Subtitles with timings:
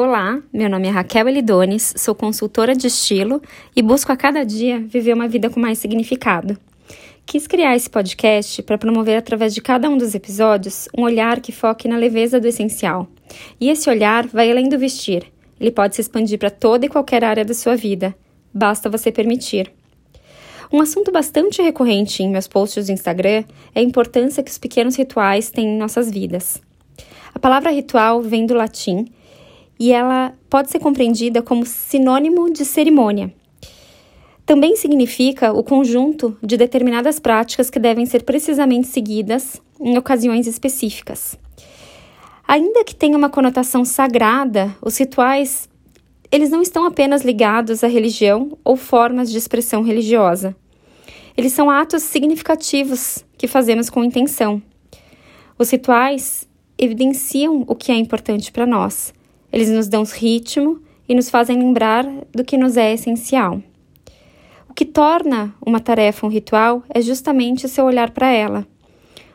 [0.00, 3.42] Olá, meu nome é Raquel Elidones, sou consultora de estilo
[3.74, 6.56] e busco a cada dia viver uma vida com mais significado.
[7.26, 11.50] Quis criar esse podcast para promover através de cada um dos episódios um olhar que
[11.50, 13.08] foque na leveza do essencial.
[13.60, 15.24] E esse olhar vai além do vestir.
[15.58, 18.14] Ele pode se expandir para toda e qualquer área da sua vida.
[18.54, 19.72] Basta você permitir.
[20.72, 23.42] Um assunto bastante recorrente em meus posts do Instagram
[23.74, 26.62] é a importância que os pequenos rituais têm em nossas vidas.
[27.34, 29.06] A palavra ritual vem do latim
[29.78, 33.32] e ela pode ser compreendida como sinônimo de cerimônia.
[34.44, 41.38] Também significa o conjunto de determinadas práticas que devem ser precisamente seguidas em ocasiões específicas.
[42.46, 45.68] Ainda que tenha uma conotação sagrada, os rituais
[46.30, 50.54] eles não estão apenas ligados à religião ou formas de expressão religiosa.
[51.36, 54.62] Eles são atos significativos que fazemos com intenção.
[55.58, 59.12] Os rituais evidenciam o que é importante para nós.
[59.52, 63.62] Eles nos dão ritmo e nos fazem lembrar do que nos é essencial.
[64.68, 68.66] O que torna uma tarefa um ritual é justamente o seu olhar para ela.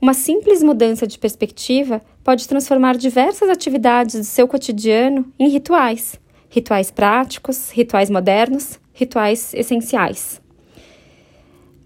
[0.00, 6.20] Uma simples mudança de perspectiva pode transformar diversas atividades do seu cotidiano em rituais.
[6.48, 10.40] Rituais práticos, rituais modernos, rituais essenciais.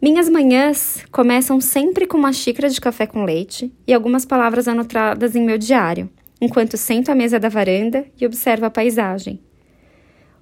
[0.02, 5.36] Minhas manhãs começam sempre com uma xícara de café com leite e algumas palavras anotadas
[5.36, 6.08] em meu diário,
[6.40, 9.40] enquanto sento à mesa da varanda e observo a paisagem.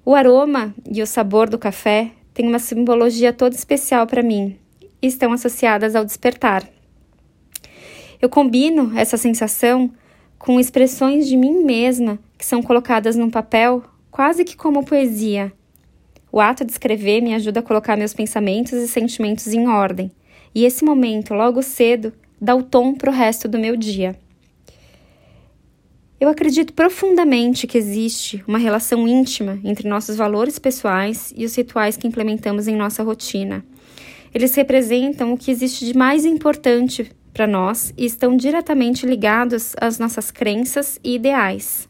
[0.05, 4.57] O aroma e o sabor do café têm uma simbologia toda especial para mim
[5.01, 6.67] e estão associadas ao despertar.
[8.21, 9.91] Eu combino essa sensação
[10.37, 15.51] com expressões de mim mesma que são colocadas num papel quase que como poesia
[16.31, 20.11] o ato de escrever me ajuda a colocar meus pensamentos e sentimentos em ordem,
[20.53, 24.15] e esse momento, logo cedo, dá o tom para o resto do meu dia.
[26.19, 31.95] Eu acredito profundamente que existe uma relação íntima entre nossos valores pessoais e os rituais
[31.95, 33.63] que implementamos em nossa rotina.
[34.33, 39.97] Eles representam o que existe de mais importante para nós e estão diretamente ligados às
[39.97, 41.87] nossas crenças e ideais.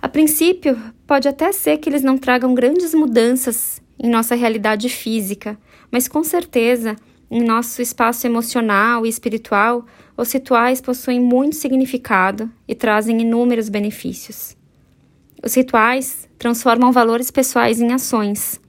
[0.00, 5.58] A princípio, pode até ser que eles não tragam grandes mudanças em nossa realidade física,
[5.90, 6.96] mas com certeza,
[7.34, 9.84] em nosso espaço emocional e espiritual,
[10.16, 14.56] os rituais possuem muito significado e trazem inúmeros benefícios.
[15.42, 18.60] Os rituais transformam valores pessoais em ações.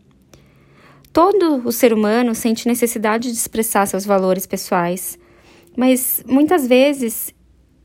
[1.13, 5.19] Todo o ser humano sente necessidade de expressar seus valores pessoais,
[5.77, 7.31] mas muitas vezes,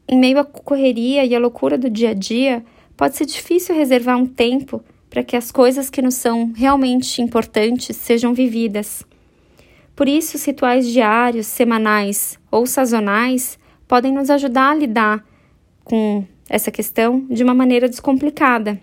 [0.09, 2.65] em meio à correria e à loucura do dia a dia,
[2.97, 7.95] pode ser difícil reservar um tempo para que as coisas que nos são realmente importantes
[7.99, 9.05] sejam vividas.
[9.95, 15.25] Por isso, os rituais diários, semanais ou sazonais podem nos ajudar a lidar
[15.85, 18.81] com essa questão de uma maneira descomplicada.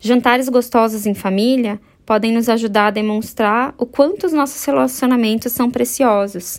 [0.00, 5.70] Jantares gostosos em família podem nos ajudar a demonstrar o quanto os nossos relacionamentos são
[5.70, 6.58] preciosos.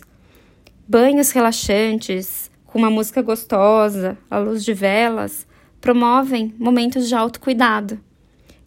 [0.86, 5.46] Banhos relaxantes, com uma música gostosa, à luz de velas,
[5.80, 7.98] promovem momentos de autocuidado.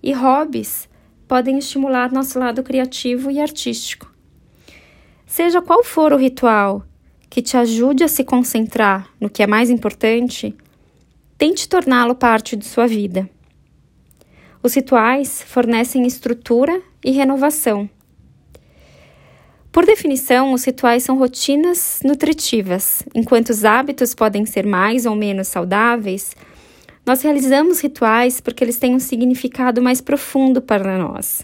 [0.01, 0.90] E hobbies
[1.28, 4.10] podem estimular nosso lado criativo e artístico.
[5.31, 6.83] Seja qual for o ritual
[7.29, 10.53] que te ajude a se concentrar no que é mais importante,
[11.37, 13.29] tente torná-lo parte de sua vida.
[14.61, 17.89] Os rituais fornecem estrutura e renovação.
[19.71, 25.47] Por definição, os rituais são rotinas nutritivas, enquanto os hábitos podem ser mais ou menos
[25.47, 26.35] saudáveis
[27.05, 31.41] nós realizamos rituais porque eles têm um significado mais profundo para nós.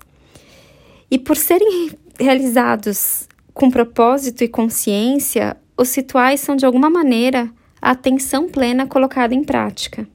[1.10, 3.27] E por serem realizados
[3.58, 7.52] com propósito e consciência, os rituais são de alguma maneira
[7.82, 10.08] a atenção plena colocada em prática.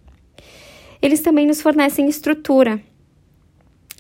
[1.02, 2.80] Eles também nos fornecem estrutura,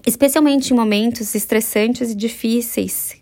[0.06, 3.20] especialmente em momentos estressantes e difíceis,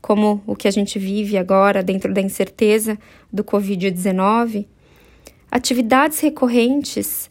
[0.00, 2.96] como o que a gente vive agora dentro da incerteza
[3.32, 4.66] do Covid-19.
[5.50, 7.28] Atividades recorrentes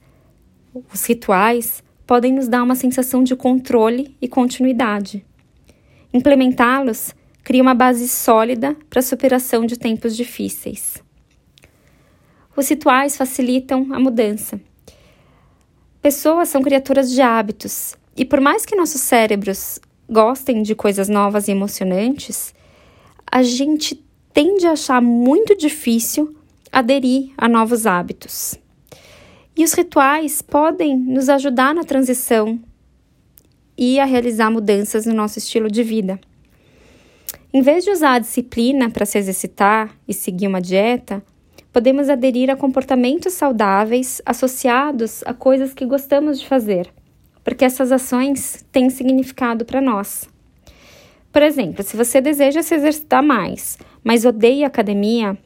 [0.93, 5.25] os rituais podem nos dar uma sensação de controle e continuidade.
[6.13, 7.15] Implementá-los
[7.45, 10.95] cria uma base sólida para a superação de tempos difíceis.
[12.57, 14.59] Os rituais facilitam a mudança.
[16.01, 21.47] Pessoas são criaturas de hábitos, e por mais que nossos cérebros gostem de coisas novas
[21.47, 22.53] e emocionantes,
[23.31, 24.03] a gente
[24.33, 26.35] tende a achar muito difícil
[26.71, 28.55] aderir a novos hábitos.
[29.55, 32.59] E os rituais podem nos ajudar na transição
[33.77, 36.19] e a realizar mudanças no nosso estilo de vida.
[37.55, 41.23] Em vez de usar a disciplina para se exercitar e seguir uma dieta,
[41.71, 46.89] podemos aderir a comportamentos saudáveis associados a coisas que gostamos de fazer,
[47.45, 50.27] porque essas ações têm significado para nós.
[51.31, 55.37] Por exemplo, se você deseja se exercitar mais, mas odeia academia,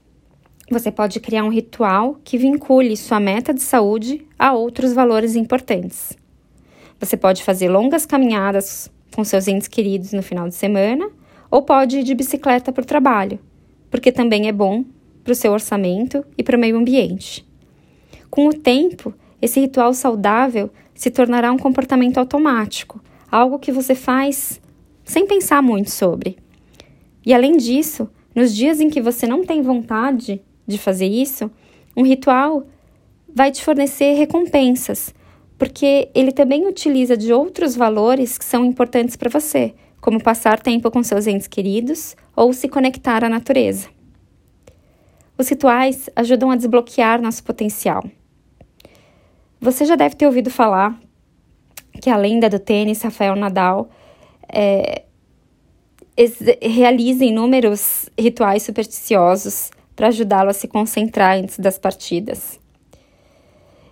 [0.68, 6.18] você pode criar um ritual que vincule sua meta de saúde a outros valores importantes.
[7.00, 11.19] Você pode fazer longas caminhadas com seus entes queridos no final de semana
[11.50, 13.40] ou pode ir de bicicleta para o trabalho,
[13.90, 14.84] porque também é bom
[15.24, 17.46] para o seu orçamento e para o meio ambiente.
[18.30, 23.02] Com o tempo, esse ritual saudável se tornará um comportamento automático,
[23.32, 24.62] algo que você faz
[25.04, 26.38] sem pensar muito sobre.
[27.26, 31.50] E além disso, nos dias em que você não tem vontade de fazer isso,
[31.96, 32.68] um ritual
[33.34, 35.14] vai te fornecer recompensas,
[35.58, 40.90] porque ele também utiliza de outros valores que são importantes para você, como passar tempo
[40.90, 43.88] com seus entes queridos ou se conectar à natureza.
[45.38, 48.04] Os rituais ajudam a desbloquear nosso potencial.
[49.62, 51.00] Você já deve ter ouvido falar
[52.02, 53.90] que a lenda do tênis Rafael Nadal
[54.52, 55.04] é,
[56.62, 62.60] realiza inúmeros rituais supersticiosos para ajudá-lo a se concentrar antes das partidas.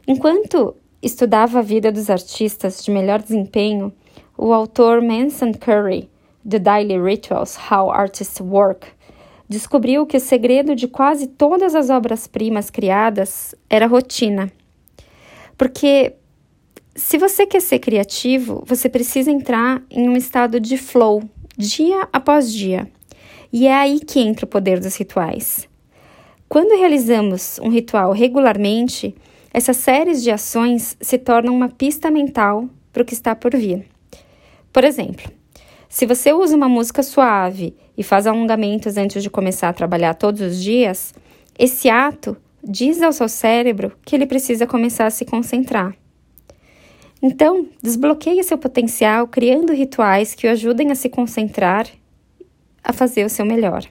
[0.07, 3.91] Enquanto estudava a vida dos artistas de melhor desempenho,
[4.37, 6.09] o autor Manson Curry,
[6.47, 8.87] The Daily Rituals How Artists Work,
[9.49, 14.51] descobriu que o segredo de quase todas as obras-primas criadas era rotina.
[15.57, 16.13] Porque
[16.95, 21.23] se você quer ser criativo, você precisa entrar em um estado de flow,
[21.57, 22.87] dia após dia.
[23.51, 25.67] E é aí que entra o poder dos rituais.
[26.49, 29.15] Quando realizamos um ritual regularmente,
[29.53, 33.96] essas séries de ações se tornam uma pista mental para o que está por vir.
[34.71, 35.31] Por exemplo,
[35.89, 40.41] se você usa uma música suave e faz alongamentos antes de começar a trabalhar todos
[40.41, 41.13] os dias,
[41.57, 45.95] esse ato diz ao seu cérebro que ele precisa começar a se concentrar.
[47.21, 51.87] Então, desbloqueie seu potencial criando rituais que o ajudem a se concentrar,
[52.83, 53.83] a fazer o seu melhor.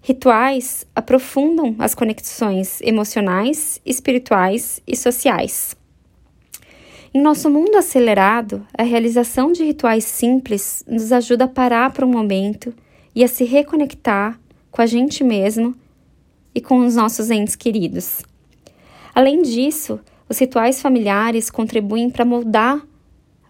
[0.00, 5.77] Rituais aprofundam as conexões emocionais, espirituais e sociais.
[7.12, 12.10] Em nosso mundo acelerado, a realização de rituais simples nos ajuda a parar por um
[12.10, 12.74] momento
[13.14, 14.38] e a se reconectar
[14.70, 15.74] com a gente mesmo
[16.54, 18.22] e com os nossos entes queridos.
[19.14, 22.86] Além disso, os rituais familiares contribuem para moldar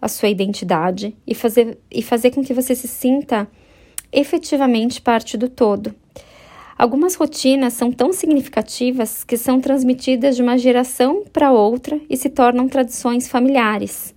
[0.01, 3.45] a sua identidade e fazer, e fazer com que você se sinta
[4.11, 5.93] efetivamente parte do todo.
[6.79, 12.29] Algumas rotinas são tão significativas que são transmitidas de uma geração para outra e se
[12.29, 14.15] tornam tradições familiares.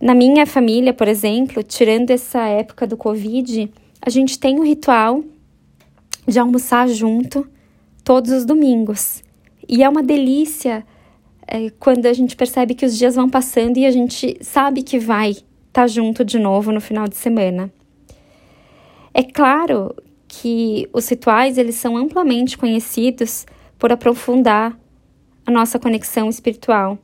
[0.00, 3.68] Na minha família, por exemplo, tirando essa época do Covid,
[4.00, 5.24] a gente tem o ritual
[6.24, 7.48] de almoçar junto
[8.04, 9.24] todos os domingos.
[9.68, 10.86] E é uma delícia
[11.48, 15.00] é, quando a gente percebe que os dias vão passando e a gente sabe que
[15.00, 15.42] vai estar
[15.72, 17.72] tá junto de novo no final de semana.
[19.12, 19.92] É claro
[20.40, 23.46] que os rituais eles são amplamente conhecidos
[23.78, 24.78] por aprofundar
[25.46, 26.98] a nossa conexão espiritual.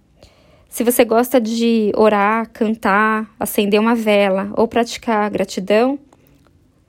[0.68, 5.98] Se você gosta de orar, cantar, acender uma vela ou praticar gratidão,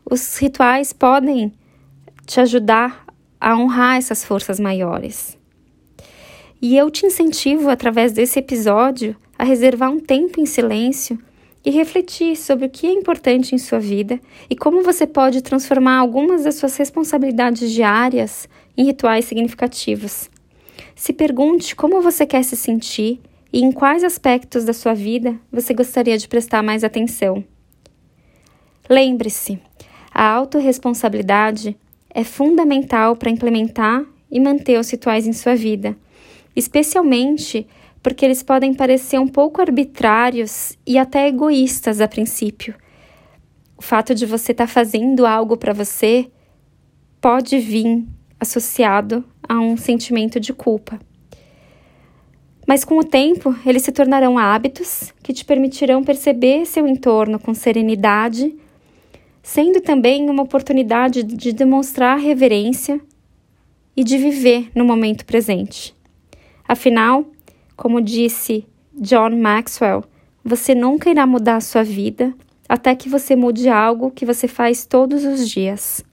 [0.10, 1.54] os rituais podem
[2.26, 3.06] te ajudar
[3.40, 5.38] a honrar essas forças maiores.
[6.62, 11.18] E eu te incentivo, através desse episódio, a reservar um tempo em silêncio
[11.66, 15.98] e refletir sobre o que é importante em sua vida e como você pode transformar
[15.98, 20.30] algumas das suas responsabilidades diárias em rituais significativos.
[20.96, 25.74] Se pergunte como você quer se sentir e em quais aspectos da sua vida você
[25.74, 27.44] gostaria de prestar mais atenção.
[28.90, 29.60] Lembre-se,
[30.14, 31.78] a autorresponsabilidade
[32.10, 35.96] é fundamental para implementar e manter os rituais em sua vida,
[36.56, 37.66] especialmente
[38.04, 42.76] porque eles podem parecer um pouco arbitrários e até egoístas a princípio.
[43.78, 46.30] O fato de você estar tá fazendo algo para você
[47.22, 48.06] pode vir
[48.38, 51.00] associado a um sentimento de culpa.
[52.68, 57.54] Mas com o tempo, eles se tornarão hábitos que te permitirão perceber seu entorno com
[57.54, 58.56] serenidade,
[59.42, 63.00] sendo também uma oportunidade de demonstrar reverência
[63.96, 65.94] e de viver no momento presente.
[66.66, 67.26] Afinal,
[67.76, 70.04] como disse John Maxwell,
[70.44, 72.34] você nunca irá mudar a sua vida
[72.68, 76.04] até que você mude algo que você faz todos os dias.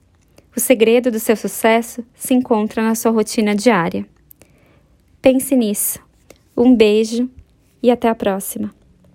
[0.55, 4.05] O segredo do seu sucesso se encontra na sua rotina diária.
[5.21, 5.99] Pense nisso.
[6.55, 7.29] Um beijo
[7.81, 8.80] e até a próxima.